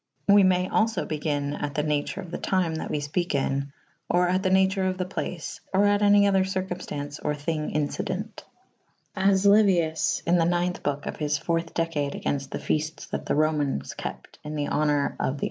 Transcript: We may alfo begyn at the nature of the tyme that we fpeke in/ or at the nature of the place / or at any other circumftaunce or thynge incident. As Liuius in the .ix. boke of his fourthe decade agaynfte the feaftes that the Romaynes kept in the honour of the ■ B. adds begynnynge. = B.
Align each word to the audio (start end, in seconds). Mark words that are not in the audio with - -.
We 0.27 0.41
may 0.41 0.67
alfo 0.67 1.07
begyn 1.07 1.61
at 1.61 1.75
the 1.75 1.83
nature 1.83 2.21
of 2.21 2.31
the 2.31 2.39
tyme 2.39 2.73
that 2.77 2.89
we 2.89 2.97
fpeke 3.01 3.35
in/ 3.35 3.71
or 4.09 4.27
at 4.27 4.41
the 4.41 4.49
nature 4.49 4.87
of 4.87 4.97
the 4.97 5.05
place 5.05 5.61
/ 5.67 5.73
or 5.75 5.85
at 5.85 6.01
any 6.01 6.25
other 6.25 6.43
circumftaunce 6.43 7.19
or 7.23 7.35
thynge 7.35 7.75
incident. 7.75 8.43
As 9.15 9.45
Liuius 9.45 10.23
in 10.25 10.39
the 10.39 10.63
.ix. 10.67 10.79
boke 10.79 11.05
of 11.05 11.17
his 11.17 11.37
fourthe 11.37 11.75
decade 11.75 12.13
agaynfte 12.13 12.49
the 12.49 12.57
feaftes 12.57 13.11
that 13.11 13.27
the 13.27 13.35
Romaynes 13.35 13.95
kept 13.95 14.39
in 14.43 14.55
the 14.55 14.69
honour 14.69 15.15
of 15.19 15.19
the 15.19 15.19
■ 15.19 15.19
B. 15.19 15.19
adds 15.19 15.19
begynnynge. 15.35 15.37
= 15.37 15.37
B. 15.37 15.39